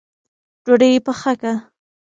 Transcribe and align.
ډوډۍ 0.63 0.91
پخه 1.05 1.31
که 1.41 1.53